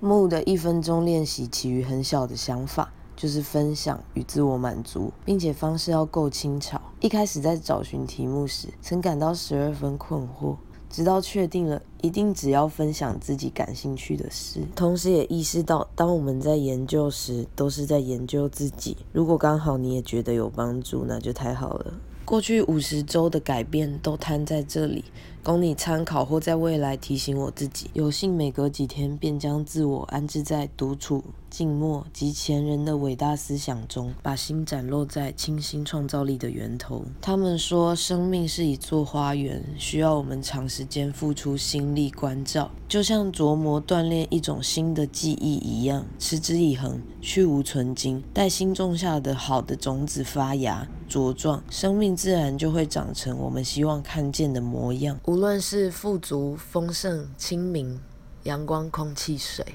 [0.00, 6.80] 木的一分钟练习起于很小的想法，就是分享与自我满足，并且方式要够轻巧。
[7.00, 10.56] 一开始在找寻题目时，曾感到十二分困惑，
[10.90, 18.98] 直到确定了一定只要分享自己感兴趣的事，同时也意识到，当我们在研究时，都是在研究自己。
[19.12, 21.94] 如果刚好你也觉得有帮助，那就太好了。
[22.26, 25.04] 过去五十周的改变都摊在这里，
[25.46, 27.88] 供你参考或在未来提醒我自己。
[27.92, 37.04] 有幸每隔几天便将自我安置在独处、静默及前人的伟大思想中，把心展露在清新创造力的源头。
[37.20, 50.88] 他们说，生命是一座花园，需要我们长时间付出心力关照，就像琢磨锻炼一种新的技艺一样，持之以恒，去无存精，待心种下的好的种子发芽。
[51.08, 55.16] 茁壮，生命自然就会长成我们希望看见的模样。
[55.36, 58.00] 无论是富足、丰盛、清明、
[58.44, 59.66] 阳光、空气、水。